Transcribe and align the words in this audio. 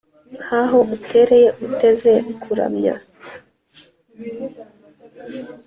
Nkaho 0.37 0.77
utereye 0.95 1.49
uteze 1.65 2.13
kuramya 2.41 2.95